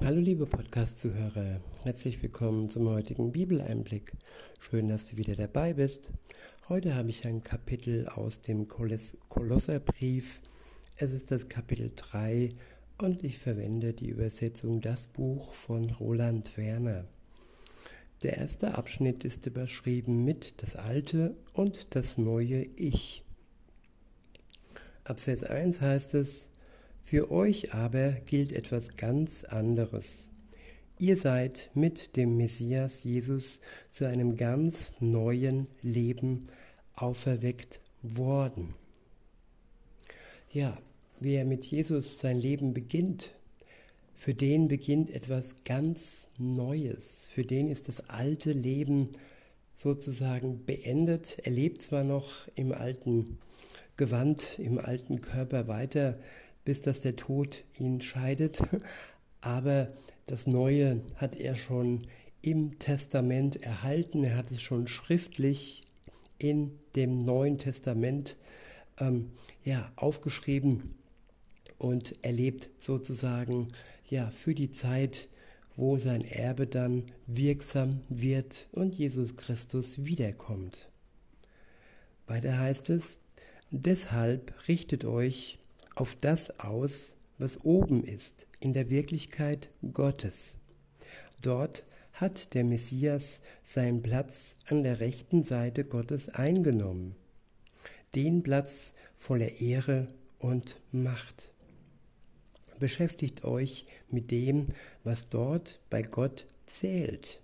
[0.00, 4.12] Hallo liebe Podcast-Zuhörer, herzlich willkommen zum heutigen Bibeleinblick.
[4.58, 6.10] Schön, dass du wieder dabei bist.
[6.68, 10.40] Heute habe ich ein Kapitel aus dem Kolosserbrief.
[10.96, 12.50] Es ist das Kapitel 3
[12.98, 17.04] und ich verwende die Übersetzung Das Buch von Roland Werner.
[18.24, 23.22] Der erste Abschnitt ist überschrieben mit das alte und das neue Ich.
[25.04, 26.48] Ab Vers 1 heißt es,
[27.12, 30.30] für euch aber gilt etwas ganz anderes.
[30.98, 33.60] Ihr seid mit dem Messias Jesus
[33.90, 36.46] zu einem ganz neuen Leben
[36.94, 38.72] auferweckt worden.
[40.52, 40.78] Ja,
[41.20, 43.34] wer mit Jesus sein Leben beginnt,
[44.14, 47.28] für den beginnt etwas ganz Neues.
[47.34, 49.10] Für den ist das alte Leben
[49.74, 51.36] sozusagen beendet.
[51.44, 53.36] Er lebt zwar noch im alten
[53.98, 56.18] Gewand, im alten Körper weiter,
[56.64, 58.62] bis dass der Tod ihn scheidet,
[59.40, 59.92] aber
[60.26, 62.00] das Neue hat er schon
[62.42, 64.24] im Testament erhalten.
[64.24, 65.82] Er hat es schon schriftlich
[66.38, 68.36] in dem Neuen Testament
[68.98, 69.32] ähm,
[69.64, 70.94] ja, aufgeschrieben
[71.78, 73.68] und erlebt sozusagen
[74.08, 75.28] ja, für die Zeit,
[75.76, 80.90] wo sein Erbe dann wirksam wird und Jesus Christus wiederkommt.
[82.26, 83.18] Weiter heißt es,
[83.70, 85.58] deshalb richtet euch
[85.94, 90.56] auf das aus, was oben ist, in der Wirklichkeit Gottes.
[91.40, 97.16] Dort hat der Messias seinen Platz an der rechten Seite Gottes eingenommen,
[98.14, 101.52] den Platz voller Ehre und Macht
[102.82, 104.66] beschäftigt euch mit dem,
[105.04, 107.40] was dort bei Gott zählt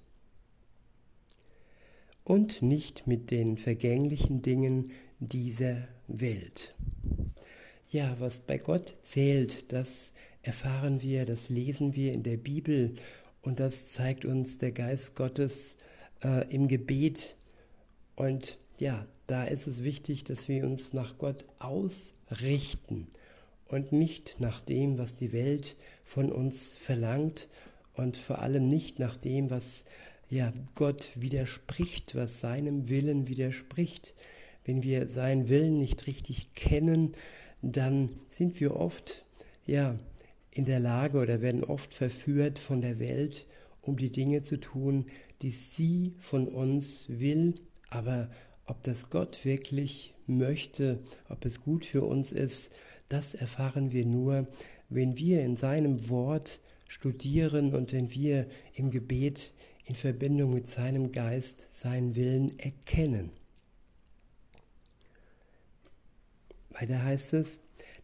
[2.25, 6.75] und nicht mit den vergänglichen Dingen dieser Welt.
[7.91, 12.95] Ja, was bei Gott zählt, das erfahren wir, das lesen wir in der Bibel
[13.41, 15.79] und das zeigt uns der Geist Gottes
[16.23, 17.37] äh, im Gebet.
[18.15, 23.07] Und ja, da ist es wichtig, dass wir uns nach Gott ausrichten
[23.69, 25.75] und nicht nach dem, was die Welt
[26.05, 27.49] von uns verlangt
[27.95, 29.87] und vor allem nicht nach dem, was
[30.29, 34.13] ja Gott widerspricht, was seinem Willen widerspricht.
[34.67, 37.15] Wenn wir seinen Willen nicht richtig kennen,
[37.63, 39.25] dann sind wir oft
[39.67, 39.97] ja
[40.53, 43.47] in der Lage oder werden oft verführt von der Welt,
[43.83, 45.07] um die Dinge zu tun,
[45.43, 47.55] die sie von uns will,
[47.91, 48.29] aber
[48.67, 50.99] ob das Gott wirklich möchte,
[51.29, 52.71] ob es gut für uns ist,
[53.09, 54.47] das erfahren wir nur,
[54.91, 59.53] wenn wir in seinem Wort studieren und wenn wir im Gebet
[59.85, 63.31] in Verbindung mit seinem Geist seinen Willen erkennen.
[66.81, 67.61] Weiter heißt es,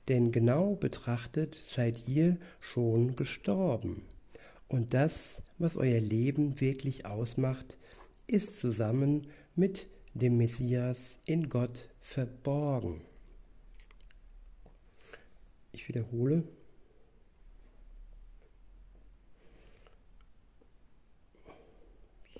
[0.09, 4.03] denn genau betrachtet seid ihr schon gestorben.
[4.69, 7.79] Und das, was euer Leben wirklich ausmacht,
[8.27, 13.03] ist zusammen mit dem Messias in Gott verborgen.
[15.73, 16.43] Ich wiederhole.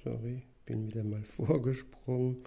[0.03, 2.45] Sorry, bin wieder mal vorgesprungen.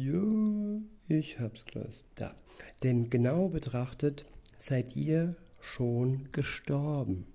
[0.00, 2.04] Ja, ich hab's gleich.
[2.14, 2.32] Da.
[2.84, 4.26] Denn genau betrachtet
[4.60, 7.26] seid ihr schon gestorben.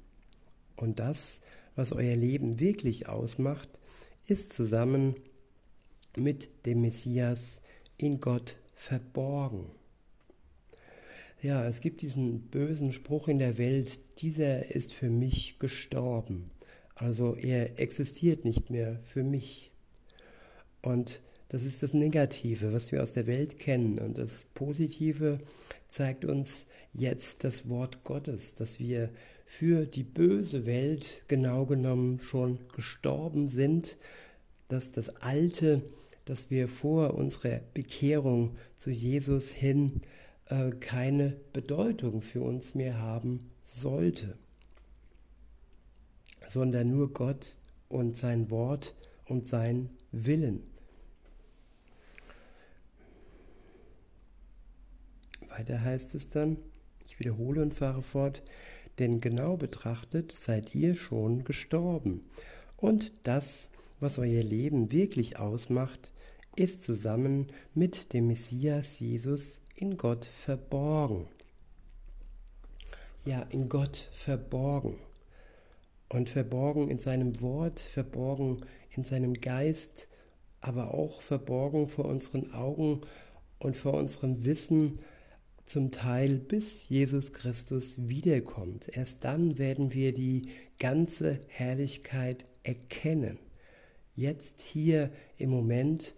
[0.78, 1.42] Und das,
[1.76, 3.68] was euer Leben wirklich ausmacht,
[4.28, 5.18] ist zusammen
[6.16, 7.60] mit dem Messias
[7.98, 9.70] in Gott verborgen.
[11.42, 16.50] Ja, es gibt diesen bösen Spruch in der Welt, dieser ist für mich gestorben.
[16.96, 19.70] Also er existiert nicht mehr für mich.
[20.82, 21.20] Und
[21.54, 24.00] das ist das Negative, was wir aus der Welt kennen.
[24.00, 25.38] Und das Positive
[25.88, 29.10] zeigt uns jetzt das Wort Gottes, dass wir
[29.46, 33.98] für die böse Welt genau genommen schon gestorben sind,
[34.68, 35.84] dass das Alte
[36.26, 40.02] dass wir vor unserer Bekehrung zu Jesus hin
[40.48, 44.38] äh, keine Bedeutung für uns mehr haben sollte,
[46.48, 47.58] sondern nur Gott
[47.90, 48.96] und sein Wort
[49.26, 50.64] und sein Willen.
[55.64, 56.58] Weiter heißt es dann,
[57.06, 58.44] ich wiederhole und fahre fort,
[59.00, 62.28] denn genau betrachtet seid ihr schon gestorben.
[62.76, 63.70] Und das,
[64.02, 66.12] was euer Leben wirklich ausmacht,
[66.58, 71.28] ist zusammen mit dem Messias Jesus in Gott verborgen.
[73.24, 74.98] Ja, in Gott verborgen.
[76.10, 78.58] Und verborgen in seinem Wort, verborgen
[78.92, 80.10] in seinem Geist,
[80.60, 83.00] aber auch verborgen vor unseren Augen
[83.60, 85.00] und vor unserem Wissen,
[85.66, 88.90] zum Teil bis Jesus Christus wiederkommt.
[88.96, 90.50] Erst dann werden wir die
[90.80, 93.40] ganze Herrlichkeit erkennen.
[94.16, 96.16] Jetzt hier im Moment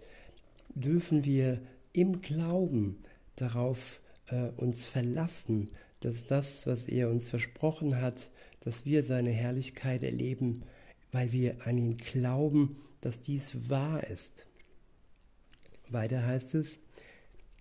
[0.74, 1.62] dürfen wir
[1.94, 3.03] im Glauben
[3.36, 5.69] darauf äh, uns verlassen,
[6.01, 10.63] dass das, was er uns versprochen hat, dass wir seine Herrlichkeit erleben,
[11.12, 14.45] weil wir an ihn glauben, dass dies wahr ist.
[15.89, 16.80] Weiter heißt es,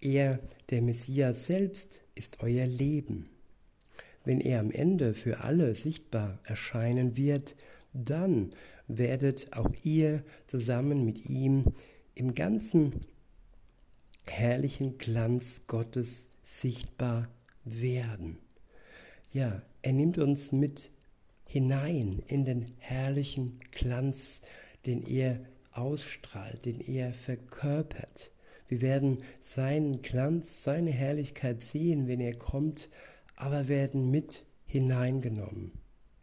[0.05, 0.41] er,
[0.71, 3.29] der Messias selbst, ist euer Leben.
[4.25, 7.57] Wenn er am Ende für alle sichtbar erscheinen wird,
[7.93, 8.55] dann
[8.89, 11.65] werdet auch ihr zusammen mit ihm
[12.15, 13.01] im ganzen
[14.27, 17.29] herrlichen Glanz Gottes sichtbar
[17.65, 18.39] werden.
[19.33, 20.91] Ja, er nimmt uns mit
[21.47, 24.41] hinein in den herrlichen Glanz,
[24.87, 25.41] den er
[25.73, 28.31] ausstrahlt, den er verkörpert.
[28.69, 32.89] Wir werden seinen Glanz, seine Herrlichkeit sehen, wenn er kommt,
[33.37, 35.73] aber werden mit hineingenommen.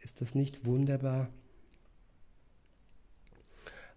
[0.00, 1.32] Ist das nicht wunderbar?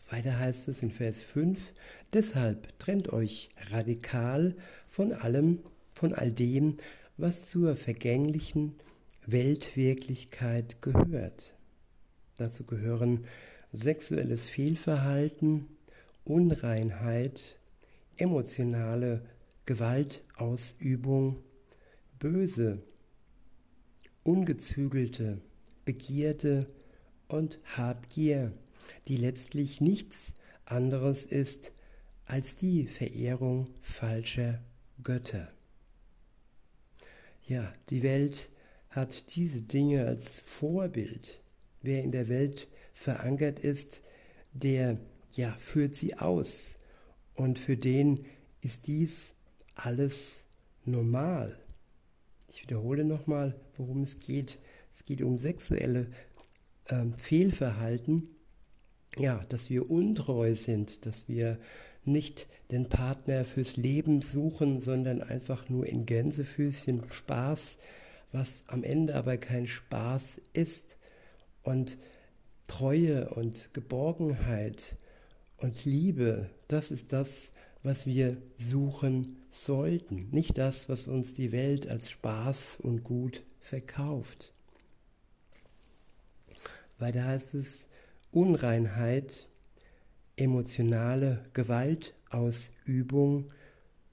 [0.09, 1.73] Weiter heißt es in Vers 5,
[2.13, 4.55] deshalb trennt euch radikal
[4.87, 5.59] von allem,
[5.93, 6.77] von all dem,
[7.17, 8.75] was zur vergänglichen
[9.25, 11.55] Weltwirklichkeit gehört.
[12.37, 13.25] Dazu gehören
[13.73, 15.67] sexuelles Fehlverhalten,
[16.23, 17.59] Unreinheit,
[18.17, 19.25] emotionale
[19.65, 21.43] Gewaltausübung,
[22.19, 22.81] böse,
[24.23, 25.41] ungezügelte
[25.85, 26.67] Begierde
[27.27, 28.53] und Habgier,
[29.07, 30.33] die letztlich nichts
[30.65, 31.73] anderes ist
[32.25, 34.63] als die Verehrung falscher
[35.03, 35.51] Götter.
[37.47, 38.51] Ja, die Welt
[38.89, 41.41] hat diese Dinge als Vorbild.
[41.81, 44.01] Wer in der Welt verankert ist,
[44.53, 44.97] der
[45.35, 46.74] ja führt sie aus
[47.35, 48.25] und für den
[48.61, 49.33] ist dies
[49.75, 50.45] alles
[50.85, 51.57] normal.
[52.49, 54.59] Ich wiederhole nochmal, worum es geht.
[54.93, 56.07] Es geht um sexuelle
[56.85, 58.29] äh, Fehlverhalten.
[59.17, 61.59] Ja, dass wir untreu sind, dass wir
[62.03, 67.77] nicht den Partner fürs Leben suchen, sondern einfach nur in Gänsefüßchen Spaß,
[68.31, 70.97] was am Ende aber kein Spaß ist.
[71.63, 71.97] Und
[72.67, 74.97] Treue und Geborgenheit
[75.57, 77.51] und Liebe, das ist das,
[77.83, 84.53] was wir suchen sollten, nicht das, was uns die Welt als Spaß und Gut verkauft.
[86.97, 87.87] Weiter heißt es
[88.31, 89.47] Unreinheit,
[90.35, 93.53] emotionale Gewaltausübung,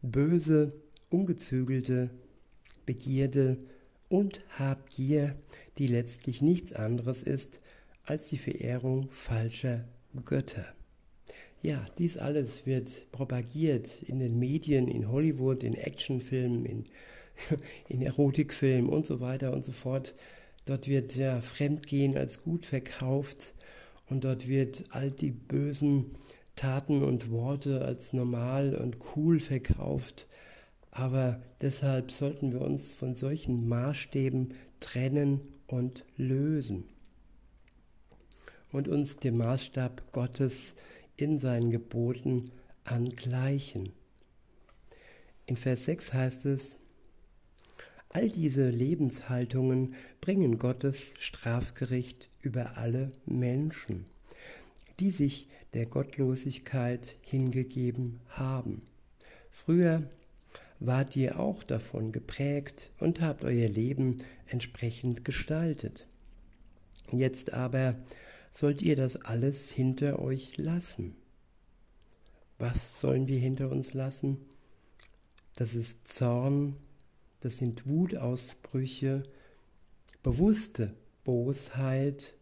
[0.03, 0.75] böse,
[1.09, 2.11] ungezügelte
[2.85, 3.59] Begierde
[4.09, 5.37] und Habgier,
[5.79, 7.61] die letztlich nichts anderes ist
[8.05, 9.85] als die Verehrung falscher
[10.25, 10.75] Götter.
[11.63, 16.85] Ja, dies alles wird propagiert in den Medien, in Hollywood, in Actionfilmen, in,
[17.89, 20.15] in Erotikfilmen und so weiter und so fort.
[20.65, 23.55] Dort wird ja Fremdgehen als gut verkauft
[24.11, 26.11] und dort wird all die bösen
[26.57, 30.27] Taten und Worte als normal und cool verkauft.
[30.91, 36.85] Aber deshalb sollten wir uns von solchen Maßstäben trennen und lösen
[38.73, 40.75] und uns dem Maßstab Gottes
[41.23, 42.51] in seinen Geboten
[42.85, 43.91] angleichen.
[45.47, 46.77] In Vers 6 heißt es,
[48.11, 54.05] All diese Lebenshaltungen bringen Gottes Strafgericht über alle Menschen,
[55.01, 58.83] die sich der Gottlosigkeit hingegeben haben.
[59.51, 60.03] Früher
[60.81, 66.07] wart ihr auch davon geprägt und habt euer Leben entsprechend gestaltet.
[67.11, 67.97] Jetzt aber
[68.53, 71.17] sollt ihr das alles hinter euch lassen.
[72.59, 74.39] Was sollen wir hinter uns lassen?
[75.57, 76.77] Das ist Zorn,
[77.41, 79.25] das sind Wutausbrüche,
[80.23, 80.95] bewusste
[81.25, 82.35] Bosheit,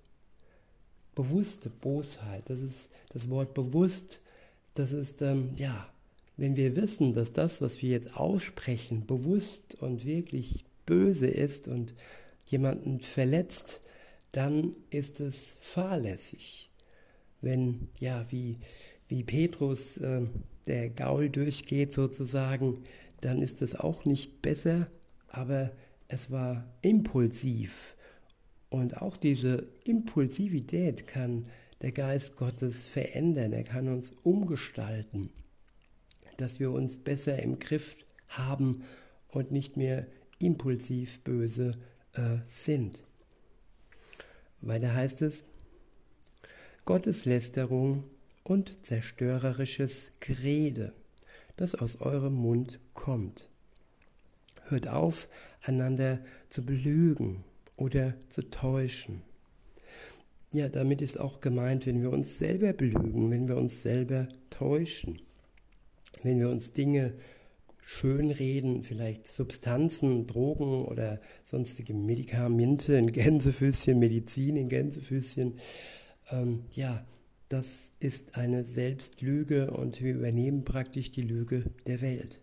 [1.15, 4.21] bewusste Bosheit, das ist das Wort bewusst,
[4.75, 5.89] das ist, ähm, ja,
[6.37, 11.95] wenn wir wissen, dass das, was wir jetzt aussprechen, bewusst und wirklich böse ist und
[12.47, 13.81] jemanden verletzt,
[14.33, 16.71] dann ist es fahrlässig.
[17.41, 18.57] Wenn, ja, wie,
[19.09, 20.23] wie Petrus äh,
[20.67, 22.85] der Gaul durchgeht sozusagen,
[23.21, 24.89] dann ist es auch nicht besser,
[25.29, 25.73] aber
[26.09, 27.95] es war impulsiv.
[28.69, 31.47] Und auch diese Impulsivität kann
[31.83, 35.31] der Geist Gottes verändern, er kann uns umgestalten,
[36.37, 38.85] dass wir uns besser im Griff haben
[39.29, 40.07] und nicht mehr
[40.39, 41.79] impulsiv böse
[42.13, 43.05] äh, sind.
[44.63, 45.45] Weiter heißt es,
[46.85, 48.05] Gotteslästerung
[48.43, 50.93] und zerstörerisches Gerede,
[51.57, 53.49] das aus eurem Mund kommt.
[54.65, 55.29] hört auf,
[55.63, 57.45] einander zu belügen
[57.77, 59.23] oder zu täuschen.
[60.53, 65.21] Ja, damit ist auch gemeint, wenn wir uns selber belügen, wenn wir uns selber täuschen,
[66.23, 67.15] wenn wir uns Dinge
[67.91, 75.55] schönreden, vielleicht Substanzen, Drogen oder sonstige Medikamente in Gänsefüßchen, Medizin in Gänsefüßchen.
[76.31, 77.05] Ähm, ja,
[77.49, 82.41] das ist eine Selbstlüge und wir übernehmen praktisch die Lüge der Welt.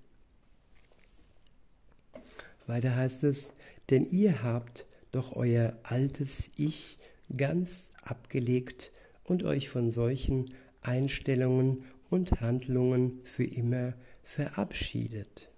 [2.65, 3.51] Weiter heißt es,
[3.89, 6.97] denn ihr habt doch euer altes Ich
[7.35, 8.91] ganz abgelegt
[9.23, 15.49] und euch von solchen Einstellungen und Handlungen für immer verabschiedet.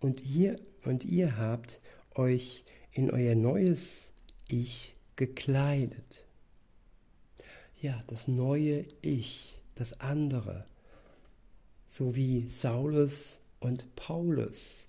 [0.00, 1.80] Und ihr, und ihr habt
[2.14, 4.12] euch in euer neues
[4.48, 6.24] Ich gekleidet.
[7.80, 10.66] Ja, das neue Ich, das andere,
[11.86, 14.86] so wie Saulus und Paulus.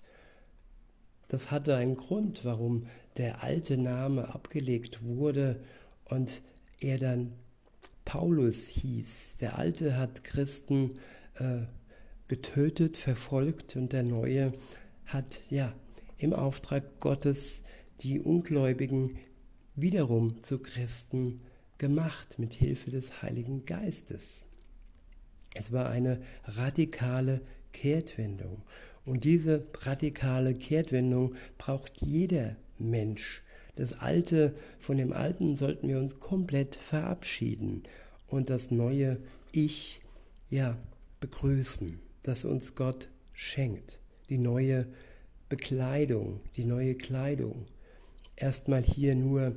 [1.28, 5.62] Das hatte einen Grund, warum der alte Name abgelegt wurde
[6.04, 6.42] und
[6.80, 7.32] er dann
[8.10, 9.36] Paulus hieß.
[9.40, 10.98] Der alte hat Christen
[11.36, 11.60] äh,
[12.26, 14.52] getötet, verfolgt und der neue
[15.06, 15.72] hat ja
[16.18, 17.62] im Auftrag Gottes
[18.00, 19.16] die Ungläubigen
[19.76, 21.36] wiederum zu Christen
[21.78, 24.44] gemacht mit Hilfe des Heiligen Geistes.
[25.54, 28.64] Es war eine radikale Kehrtwendung.
[29.04, 33.44] Und diese radikale Kehrtwendung braucht jeder Mensch.
[33.76, 37.82] Das Alte, von dem Alten sollten wir uns komplett verabschieden
[38.26, 39.18] und das neue
[39.52, 40.00] Ich,
[40.48, 40.76] ja,
[41.20, 43.98] begrüßen, das uns Gott schenkt.
[44.28, 44.86] Die neue
[45.48, 47.66] Bekleidung, die neue Kleidung.
[48.36, 49.56] Erstmal hier nur,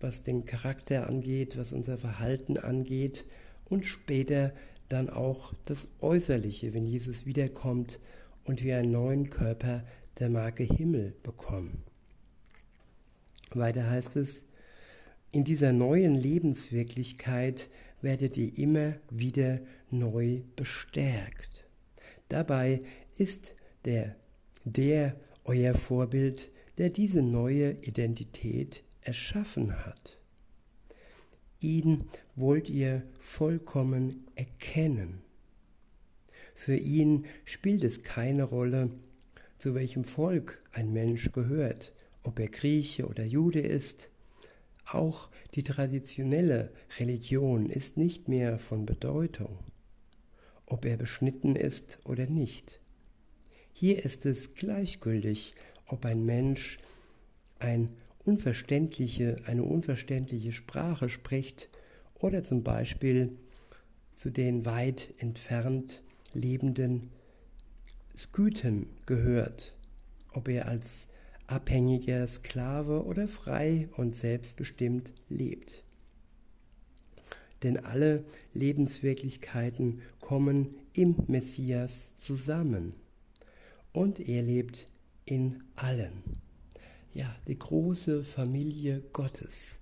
[0.00, 3.24] was den Charakter angeht, was unser Verhalten angeht
[3.68, 4.52] und später
[4.88, 8.00] dann auch das Äußerliche, wenn Jesus wiederkommt
[8.44, 9.84] und wir einen neuen Körper
[10.18, 11.82] der Marke Himmel bekommen.
[13.56, 14.42] Weiter heißt es,
[15.32, 17.68] in dieser neuen Lebenswirklichkeit
[18.00, 21.64] werdet ihr immer wieder neu bestärkt.
[22.28, 22.82] Dabei
[23.16, 24.16] ist der,
[24.64, 30.18] der euer Vorbild, der diese neue Identität erschaffen hat.
[31.60, 32.04] Ihn
[32.36, 35.22] wollt ihr vollkommen erkennen.
[36.54, 38.90] Für ihn spielt es keine Rolle,
[39.58, 41.92] zu welchem Volk ein Mensch gehört,
[42.24, 44.10] ob er Grieche oder Jude ist.
[44.86, 49.58] Auch die traditionelle Religion ist nicht mehr von Bedeutung,
[50.66, 52.80] ob er beschnitten ist oder nicht.
[53.72, 55.54] Hier ist es gleichgültig,
[55.86, 56.78] ob ein Mensch
[57.58, 57.90] ein
[58.24, 61.68] unverständliche, eine unverständliche Sprache spricht
[62.14, 63.36] oder zum Beispiel
[64.16, 66.02] zu den weit entfernt
[66.32, 67.10] lebenden
[68.16, 69.74] Skythen gehört,
[70.32, 71.06] ob er als
[71.54, 75.84] abhängiger Sklave oder frei und selbstbestimmt lebt.
[77.62, 82.94] Denn alle Lebenswirklichkeiten kommen im Messias zusammen
[83.92, 84.88] und er lebt
[85.26, 86.24] in allen.
[87.12, 89.78] Ja, die große Familie Gottes,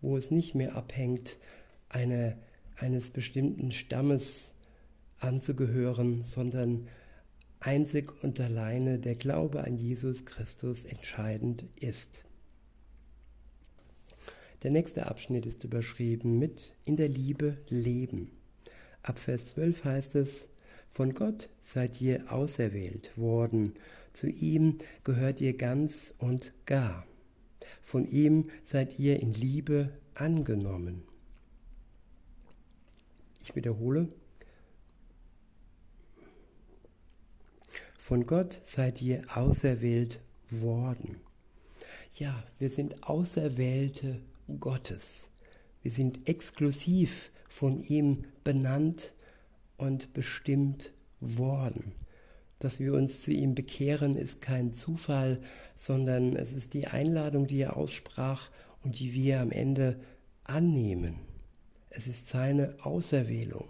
[0.00, 1.38] wo es nicht mehr abhängt,
[1.88, 2.38] eine,
[2.76, 4.54] eines bestimmten Stammes
[5.18, 6.86] anzugehören, sondern
[7.66, 12.24] einzig und alleine der Glaube an Jesus Christus entscheidend ist.
[14.62, 18.30] Der nächste Abschnitt ist überschrieben mit In der Liebe leben.
[19.02, 20.48] Ab Vers 12 heißt es,
[20.88, 23.74] von Gott seid ihr auserwählt worden,
[24.12, 27.04] zu ihm gehört ihr ganz und gar.
[27.82, 31.02] Von ihm seid ihr in Liebe angenommen.
[33.42, 34.08] Ich wiederhole,
[38.06, 41.16] Von Gott seid ihr auserwählt worden.
[42.12, 44.20] Ja, wir sind Auserwählte
[44.60, 45.28] Gottes.
[45.82, 49.12] Wir sind exklusiv von ihm benannt
[49.76, 51.94] und bestimmt worden.
[52.60, 55.40] Dass wir uns zu ihm bekehren, ist kein Zufall,
[55.74, 58.50] sondern es ist die Einladung, die er aussprach
[58.84, 59.98] und die wir am Ende
[60.44, 61.16] annehmen.
[61.90, 63.68] Es ist seine Auserwählung.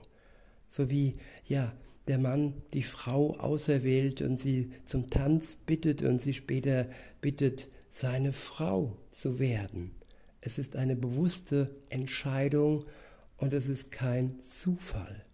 [0.68, 1.14] So wie,
[1.46, 1.72] ja,
[2.08, 6.86] der Mann die Frau auserwählt und sie zum Tanz bittet und sie später
[7.20, 9.92] bittet, seine Frau zu werden.
[10.40, 12.84] Es ist eine bewusste Entscheidung
[13.38, 15.25] und es ist kein Zufall.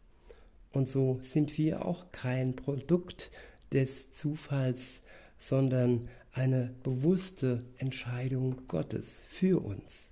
[0.72, 3.30] Und so sind wir auch kein Produkt
[3.72, 5.02] des Zufalls,
[5.38, 10.08] sondern eine bewusste Entscheidung Gottes für uns.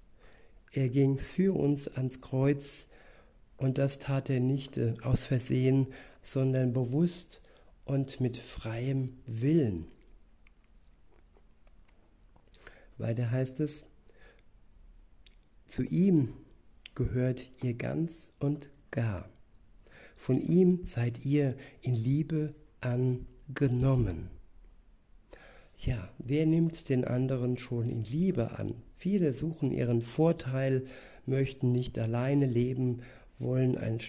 [0.72, 2.86] Er ging für uns ans Kreuz
[3.56, 5.88] und das tat er nicht äh, aus Versehen,
[6.22, 7.40] sondern bewusst
[7.84, 9.86] und mit freiem Willen.
[12.98, 13.86] Weiter heißt es,
[15.66, 16.34] zu ihm
[16.94, 19.28] gehört ihr ganz und gar.
[20.16, 24.28] Von ihm seid ihr in Liebe angenommen.
[25.76, 28.74] Ja, wer nimmt den anderen schon in Liebe an?
[28.96, 30.84] Viele suchen ihren Vorteil,
[31.24, 33.00] möchten nicht alleine leben,
[33.38, 34.00] wollen ein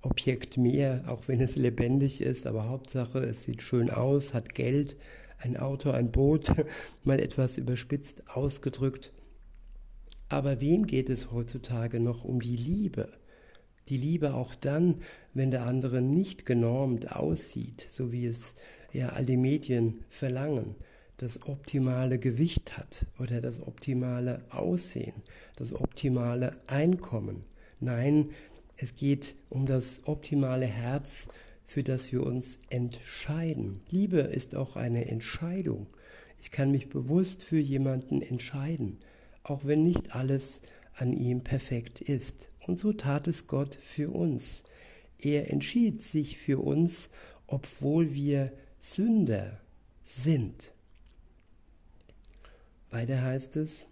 [0.00, 4.96] Statusobjekt mehr, auch wenn es lebendig ist, aber Hauptsache, es sieht schön aus, hat Geld,
[5.38, 6.52] ein Auto, ein Boot,
[7.04, 9.12] mal etwas überspitzt ausgedrückt.
[10.28, 13.08] Aber wem geht es heutzutage noch um die Liebe?
[13.88, 15.02] Die Liebe auch dann,
[15.34, 18.54] wenn der andere nicht genormt aussieht, so wie es
[18.92, 20.76] ja all die Medien verlangen,
[21.16, 25.22] das optimale Gewicht hat oder das optimale Aussehen,
[25.56, 27.44] das optimale Einkommen.
[27.80, 28.30] Nein,
[28.82, 31.28] es geht um das optimale Herz,
[31.66, 33.82] für das wir uns entscheiden.
[33.90, 35.86] Liebe ist auch eine Entscheidung.
[36.40, 38.98] Ich kann mich bewusst für jemanden entscheiden,
[39.42, 40.62] auch wenn nicht alles
[40.94, 42.48] an ihm perfekt ist.
[42.66, 44.64] Und so tat es Gott für uns.
[45.20, 47.10] Er entschied sich für uns,
[47.46, 49.60] obwohl wir Sünder
[50.02, 50.72] sind.
[52.90, 53.86] Weiter heißt es,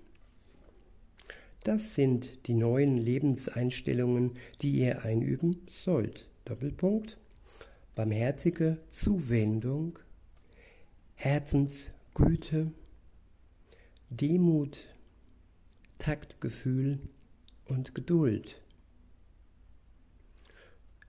[1.65, 6.29] das sind die neuen Lebenseinstellungen, die ihr einüben sollt.
[6.45, 7.19] Doppelpunkt.
[7.95, 9.99] Barmherzige Zuwendung,
[11.15, 12.73] Herzensgüte,
[14.09, 14.85] Demut,
[15.99, 17.01] Taktgefühl
[17.65, 18.63] und Geduld.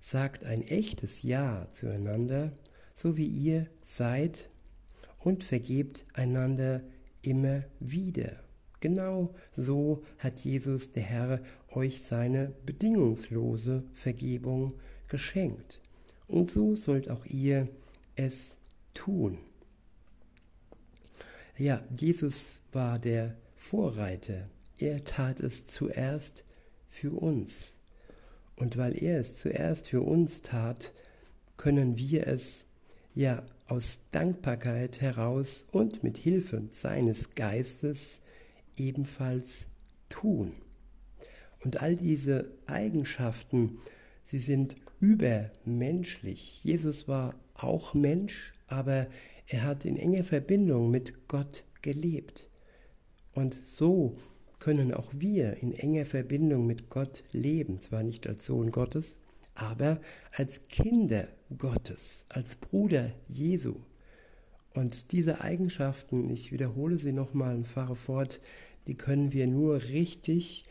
[0.01, 2.51] Sagt ein echtes Ja zueinander
[3.00, 4.50] so wie ihr seid
[5.20, 6.82] und vergebt einander
[7.22, 8.44] immer wieder.
[8.79, 14.74] Genau so hat Jesus der Herr euch seine bedingungslose Vergebung
[15.07, 15.79] geschenkt.
[16.27, 17.67] Und so sollt auch ihr
[18.15, 18.57] es
[18.93, 19.38] tun.
[21.57, 24.48] Ja, Jesus war der Vorreiter.
[24.77, 26.46] Er tat es zuerst
[26.87, 27.74] für uns.
[28.55, 30.94] Und weil er es zuerst für uns tat,
[31.57, 32.65] können wir es
[33.13, 38.22] ja aus Dankbarkeit heraus und mit Hilfe seines Geistes
[38.79, 39.68] ebenfalls
[40.09, 40.53] tun.
[41.63, 43.77] Und all diese Eigenschaften,
[44.24, 46.63] sie sind übermenschlich.
[46.63, 49.07] Jesus war auch Mensch, aber
[49.48, 52.50] er hat in enger Verbindung mit Gott gelebt.
[53.35, 54.15] Und so
[54.59, 59.18] können auch wir in enger Verbindung mit Gott leben, zwar nicht als Sohn Gottes,
[59.55, 60.00] aber
[60.33, 63.75] als Kinder Gottes, als Bruder Jesu.
[64.74, 68.39] Und diese Eigenschaften, ich wiederhole sie nochmal und fahre fort,
[68.90, 70.64] die können wir nur richtig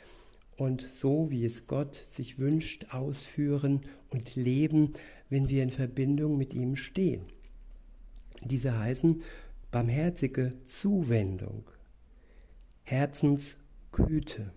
[0.56, 4.94] und so, wie es Gott sich wünscht, ausführen und leben,
[5.28, 7.22] wenn wir in Verbindung mit ihm stehen.
[8.42, 9.22] Diese heißen
[9.70, 11.70] barmherzige Zuwendung,
[12.82, 14.52] Herzensgüte,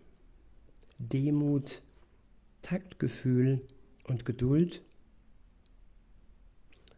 [0.97, 1.83] Demut,
[2.63, 3.61] Taktgefühl,
[4.07, 4.81] und Geduld?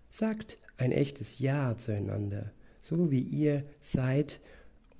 [0.09, 4.39] Sagt ein echtes Ja zueinander, so wie ihr seid,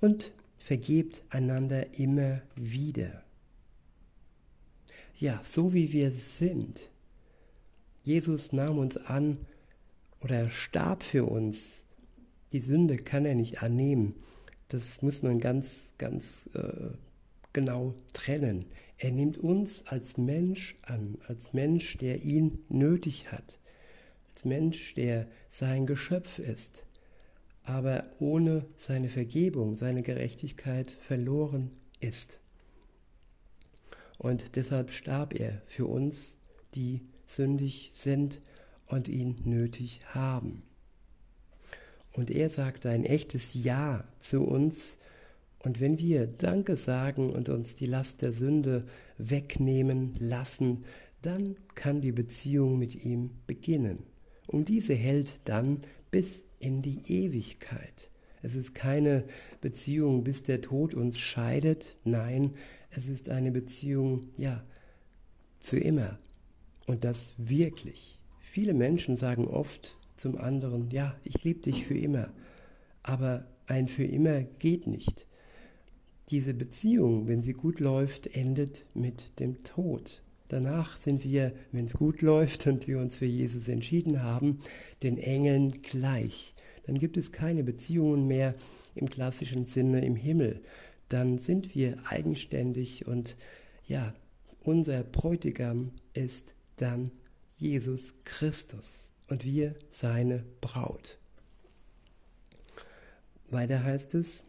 [0.02, 3.22] und vergebt einander immer wieder.
[5.18, 6.88] Ja, so wie wir sind.
[8.02, 9.36] Jesus nahm uns an
[10.22, 11.84] oder starb für uns.
[12.52, 14.14] Die Sünde kann er nicht annehmen.
[14.68, 16.96] Das muss man ganz, ganz äh,
[17.52, 18.64] genau trennen.
[18.96, 23.58] Er nimmt uns als Mensch an, als Mensch, der ihn nötig hat,
[24.32, 26.86] als Mensch, der sein Geschöpf ist,
[27.64, 32.38] aber ohne seine Vergebung, seine Gerechtigkeit verloren ist.
[34.18, 36.38] Und deshalb starb er für uns,
[36.74, 38.40] die sündig sind
[38.86, 40.62] und ihn nötig haben.
[42.12, 44.96] Und er sagte ein echtes Ja zu uns,
[45.64, 48.84] und wenn wir Danke sagen und uns die Last der Sünde
[49.16, 50.84] wegnehmen lassen,
[51.22, 54.02] dann kann die Beziehung mit ihm beginnen.
[54.46, 55.80] Und diese hält dann
[56.14, 58.08] bis in die Ewigkeit.
[58.40, 59.24] Es ist keine
[59.60, 61.96] Beziehung, bis der Tod uns scheidet.
[62.04, 62.52] Nein,
[62.90, 64.62] es ist eine Beziehung, ja,
[65.58, 66.20] für immer.
[66.86, 68.22] Und das wirklich.
[68.40, 72.32] Viele Menschen sagen oft zum anderen, ja, ich liebe dich für immer.
[73.02, 75.26] Aber ein für immer geht nicht.
[76.28, 80.22] Diese Beziehung, wenn sie gut läuft, endet mit dem Tod.
[80.48, 84.58] Danach sind wir, wenn es gut läuft und wir uns für Jesus entschieden haben,
[85.02, 86.54] den Engeln gleich.
[86.86, 88.54] Dann gibt es keine Beziehungen mehr
[88.94, 90.62] im klassischen Sinne im Himmel.
[91.08, 93.36] Dann sind wir eigenständig und
[93.86, 94.14] ja,
[94.64, 97.10] unser Bräutigam ist dann
[97.56, 99.10] Jesus Christus.
[99.28, 101.18] und wir seine Braut.
[103.50, 104.44] Weiter heißt es,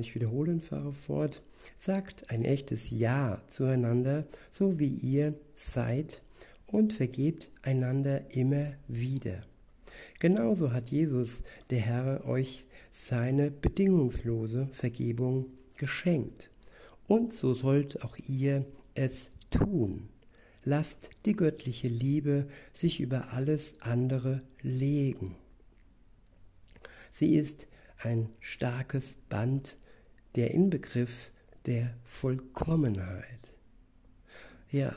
[0.00, 1.42] ich wiederhole und fahre fort,
[1.78, 6.22] sagt ein echtes Ja zueinander, so wie ihr seid,
[6.66, 9.40] und vergebt einander immer wieder.
[10.18, 16.50] Genauso hat Jesus, der Herr, euch seine bedingungslose Vergebung geschenkt.
[17.08, 20.08] Und so sollt auch ihr es tun.
[20.62, 25.36] Lasst die göttliche Liebe sich über alles andere legen.
[27.10, 27.66] Sie ist
[28.02, 29.78] ein starkes Band,
[30.34, 31.30] der Inbegriff
[31.66, 33.56] der Vollkommenheit.
[34.70, 34.96] Ja,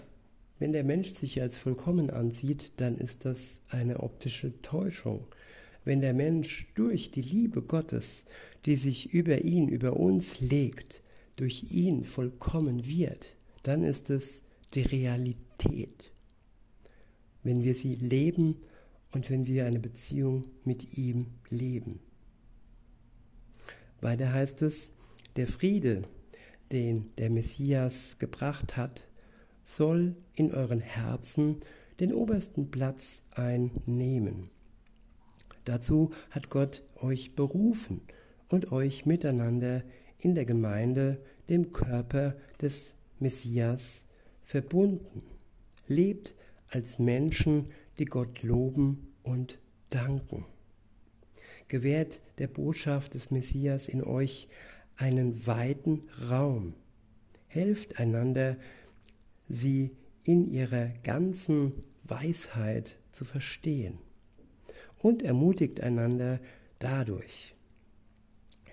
[0.60, 5.28] wenn der Mensch sich als vollkommen ansieht, dann ist das eine optische Täuschung.
[5.84, 8.24] Wenn der Mensch durch die Liebe Gottes,
[8.66, 11.02] die sich über ihn, über uns legt,
[11.36, 16.13] durch ihn vollkommen wird, dann ist es die Realität.
[17.42, 18.58] Wenn wir sie leben
[19.12, 22.00] und wenn wir eine Beziehung mit ihm leben.
[24.04, 24.92] Weiter heißt es,
[25.38, 26.04] der Friede,
[26.72, 29.08] den der Messias gebracht hat,
[29.63, 31.62] soll in euren Herzen
[32.02, 34.50] den obersten Platz einnehmen.
[35.63, 38.02] Dazu hat Gott euch berufen
[38.50, 39.84] und euch miteinander
[40.20, 44.06] in der Gemeinde, dem Körper des Messias,
[44.42, 45.24] verbunden.
[45.88, 46.36] Lebt
[46.68, 50.46] als Menschen, die Gott loben und danken.
[51.74, 54.48] Gewährt der Botschaft des Messias in euch
[54.96, 56.76] einen weiten Raum.
[57.48, 58.58] Helft einander,
[59.50, 59.90] sie
[60.24, 63.98] in ihrer ganzen Weisheit zu verstehen
[65.00, 66.40] und ermutigt einander
[66.78, 67.56] dadurch.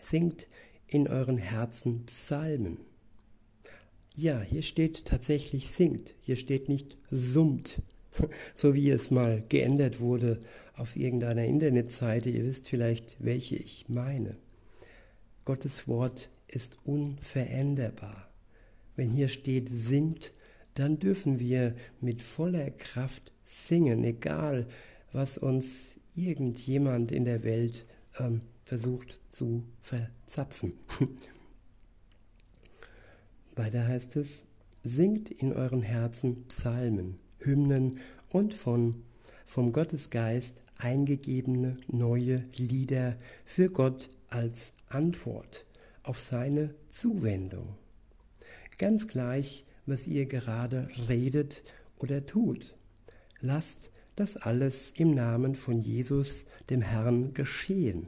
[0.02, 0.46] Singt
[0.86, 2.80] in euren Herzen Psalmen.
[4.14, 7.80] Ja, hier steht tatsächlich singt, hier steht nicht summt,
[8.54, 10.42] so wie es mal geändert wurde
[10.80, 12.30] auf irgendeiner Internetseite.
[12.30, 14.36] Ihr wisst vielleicht, welche ich meine.
[15.44, 18.28] Gottes Wort ist unveränderbar.
[18.96, 20.32] Wenn hier steht singt,
[20.74, 24.66] dann dürfen wir mit voller Kraft singen, egal
[25.12, 27.84] was uns irgendjemand in der Welt
[28.18, 30.72] ähm, versucht zu verzapfen.
[33.56, 34.44] Weiter heißt es,
[34.82, 37.98] singt in euren Herzen Psalmen, Hymnen
[38.30, 39.02] und von
[39.44, 45.66] vom Gottesgeist eingegebene neue Lieder für Gott als Antwort
[46.02, 47.76] auf seine Zuwendung.
[48.78, 51.62] Ganz gleich, was ihr gerade redet
[51.98, 52.74] oder tut.
[53.40, 58.06] Lasst das alles im Namen von Jesus, dem Herrn, geschehen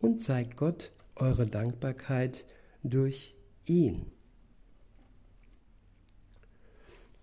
[0.00, 2.44] und zeigt Gott eure Dankbarkeit
[2.82, 3.34] durch
[3.66, 4.06] ihn.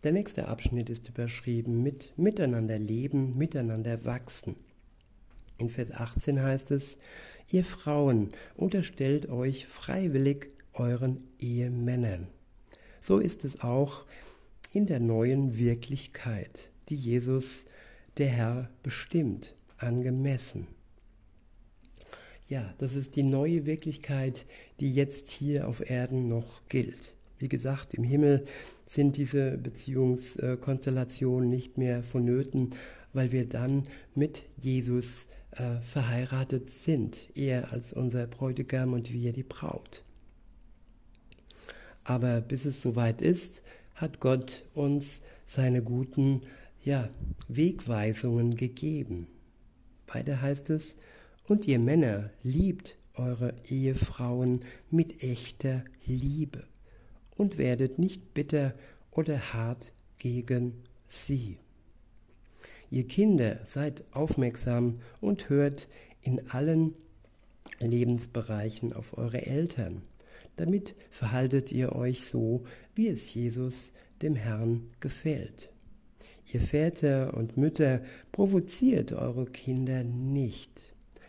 [0.03, 4.55] Der nächste Abschnitt ist überschrieben mit Miteinander leben, miteinander wachsen.
[5.61, 6.97] In Vers 18 heißt es,
[7.51, 12.27] ihr Frauen unterstellt euch freiwillig euren Ehemännern.
[12.99, 14.05] So ist es auch
[14.73, 17.65] in der neuen Wirklichkeit, die Jesus,
[18.17, 20.65] der Herr, bestimmt, angemessen.
[22.47, 24.47] Ja, das ist die neue Wirklichkeit,
[24.79, 27.15] die jetzt hier auf Erden noch gilt.
[27.37, 28.45] Wie gesagt, im Himmel
[28.87, 32.71] sind diese Beziehungskonstellationen nicht mehr vonnöten,
[33.13, 33.83] weil wir dann
[34.15, 40.03] mit Jesus äh, verheiratet sind, er als unser Bräutigam und wir die Braut.
[42.03, 43.61] Aber bis es soweit ist,
[43.95, 46.41] hat Gott uns seine guten
[46.83, 47.09] ja,
[47.47, 49.27] Wegweisungen gegeben.
[50.07, 50.95] Weiter heißt es,
[51.47, 56.63] und ihr Männer liebt eure Ehefrauen mit echter Liebe
[57.35, 58.73] und werdet nicht bitter
[59.11, 61.57] oder hart gegen sie.
[62.91, 65.87] Ihr Kinder seid aufmerksam und hört
[66.21, 66.93] in allen
[67.79, 70.01] Lebensbereichen auf eure Eltern.
[70.57, 75.69] Damit verhaltet ihr euch so, wie es Jesus, dem Herrn, gefällt.
[76.51, 78.01] Ihr Väter und Mütter
[78.33, 80.83] provoziert eure Kinder nicht,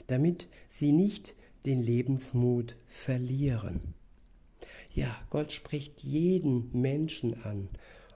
[0.08, 3.94] damit sie nicht den Lebensmut verlieren.
[4.92, 7.68] Ja, Gott spricht jeden Menschen an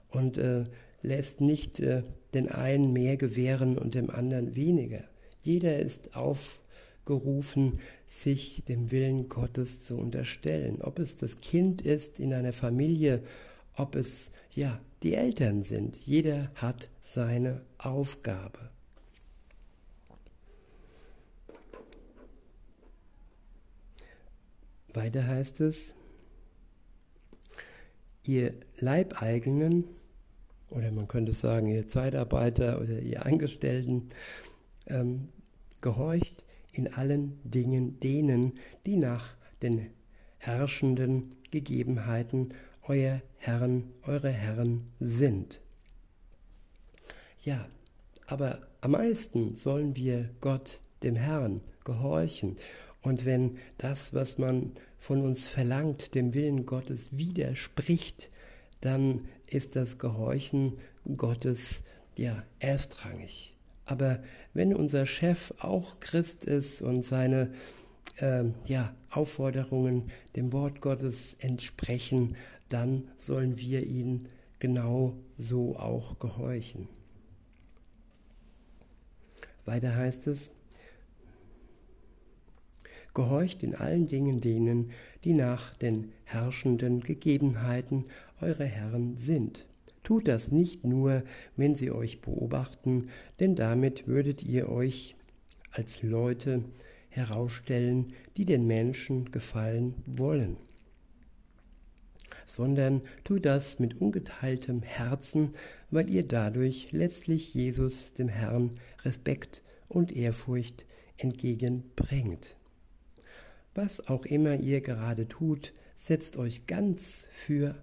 [0.09, 0.65] und äh,
[1.01, 5.03] lässt nicht äh, den einen mehr gewähren und dem anderen weniger.
[5.41, 10.81] Jeder ist aufgerufen, sich dem Willen Gottes zu unterstellen.
[10.81, 13.23] Ob es das Kind ist in einer Familie,
[13.75, 15.95] ob es ja die Eltern sind.
[15.95, 18.71] Jeder hat seine Aufgabe.
[24.93, 25.93] Weiter heißt es,
[28.23, 29.85] ihr Leibeigenen
[30.69, 34.09] oder man könnte sagen, ihr Zeitarbeiter oder ihr Angestellten,
[34.87, 35.27] ähm,
[35.81, 39.87] gehorcht in allen Dingen denen, die nach den
[40.37, 42.53] herrschenden Gegebenheiten
[42.83, 45.61] euer Herren, eure Herren sind.
[47.43, 47.67] Ja,
[48.27, 52.57] aber am meisten sollen wir Gott, dem Herrn, gehorchen.
[53.01, 58.29] Und wenn das, was man von uns verlangt, dem Willen Gottes widerspricht,
[58.81, 60.77] dann ist das Gehorchen
[61.15, 61.81] Gottes
[62.17, 63.55] ja erstrangig.
[63.85, 64.21] Aber
[64.53, 67.53] wenn unser Chef auch Christ ist und seine
[68.17, 72.35] äh, ja, Aufforderungen dem Wort Gottes entsprechen,
[72.69, 74.27] dann sollen wir ihn
[74.59, 76.89] genau so auch gehorchen.
[79.65, 80.51] Weiter heißt es,
[83.13, 84.91] gehorcht in allen Dingen denen,
[85.23, 88.05] die nach den herrschenden Gegebenheiten
[88.41, 89.67] eure Herren sind.
[90.03, 91.23] Tut das nicht nur,
[91.55, 95.15] wenn sie euch beobachten, denn damit würdet ihr euch
[95.71, 96.63] als Leute
[97.09, 100.57] herausstellen, die den Menschen gefallen wollen
[102.47, 105.51] sondern tut das mit ungeteiltem Herzen,
[105.91, 108.71] weil ihr dadurch letztlich Jesus, dem Herrn,
[109.03, 110.85] Respekt und Ehrfurcht
[111.17, 112.55] entgegenbringt.
[113.75, 117.75] Was auch immer ihr gerade tut, setzt euch ganz für,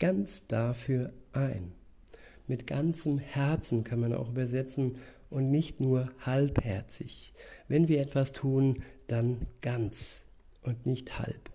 [0.00, 1.72] ganz dafür ein.
[2.48, 4.96] Mit ganzem Herzen kann man auch übersetzen
[5.28, 7.32] und nicht nur halbherzig.
[7.68, 10.22] Wenn wir etwas tun, dann ganz
[10.62, 11.50] und nicht halb.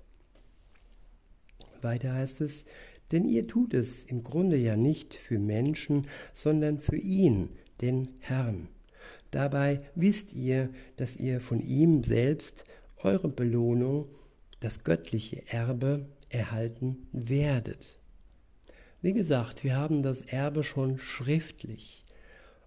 [1.81, 2.65] Weiter heißt es,
[3.12, 7.49] denn ihr tut es im Grunde ja nicht für Menschen, sondern für ihn,
[7.81, 8.69] den Herrn.
[9.31, 12.63] Dabei wisst ihr, dass ihr von ihm selbst
[12.97, 14.08] eure Belohnung,
[14.62, 17.99] das göttliche Erbe, erhalten werdet.
[19.05, 22.07] Wie gesagt, wir haben das Erbe schon schriftlich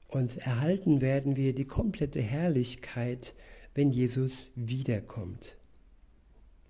[0.06, 3.34] und erhalten werden wir die komplette Herrlichkeit,
[3.74, 5.56] wenn Jesus wiederkommt.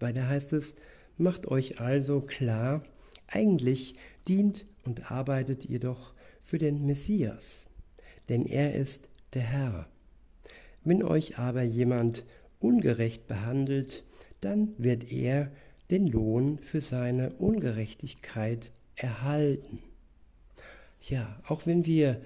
[0.00, 0.74] Weiter heißt es,
[1.18, 2.83] Macht euch also klar,
[3.26, 3.94] eigentlich
[4.26, 7.68] dient und arbeitet ihr doch für den Messias,
[8.31, 9.87] denn er ist der Herr.
[10.83, 12.24] Wenn euch aber jemand
[12.59, 14.02] ungerecht behandelt,
[14.40, 15.52] dann wird er
[15.90, 19.80] den Lohn für seine Ungerechtigkeit erhalten.
[21.00, 22.20] Ja, auch wenn wir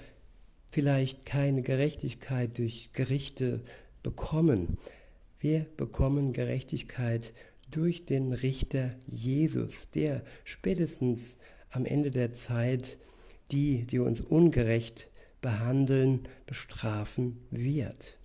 [0.69, 3.61] vielleicht keine Gerechtigkeit durch Gerichte
[4.03, 4.79] bekommen,
[5.39, 7.33] wir bekommen Gerechtigkeit
[7.71, 11.37] durch den Richter Jesus, der spätestens
[11.71, 12.99] am Ende der Zeit
[13.51, 15.09] die, die uns ungerecht
[15.41, 18.19] behandeln, bestrafen wird.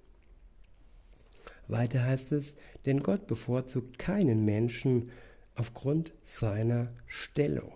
[1.68, 2.56] Weiter heißt es,
[2.86, 5.12] denn Gott bevorzugt keinen Menschen
[5.56, 7.74] aufgrund seiner Stellung.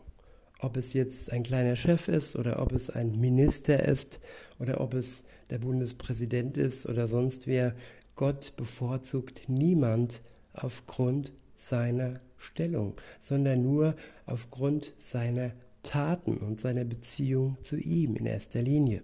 [0.64, 4.20] Ob es jetzt ein kleiner Chef ist oder ob es ein Minister ist
[4.60, 7.76] oder ob es der Bundespräsident ist oder sonst wer,
[8.16, 10.22] Gott bevorzugt niemand
[10.54, 13.96] aufgrund seiner Stellung, sondern nur
[14.28, 19.02] aufgrund seiner Taten und seiner Beziehung zu ihm in erster Linie.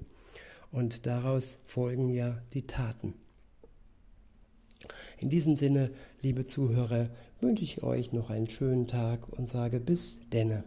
[0.71, 3.15] Und daraus folgen ja die Taten.
[5.17, 5.89] In diesem Sinne,
[6.21, 7.09] liebe Zuhörer,
[7.41, 10.63] wünsche ich euch noch einen schönen Tag und sage bis denne.